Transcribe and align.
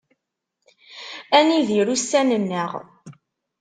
Ad 1.37 1.43
nidir 1.47 1.87
ussan-nneɣ. 1.93 2.71